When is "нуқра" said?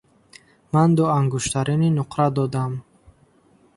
1.97-2.27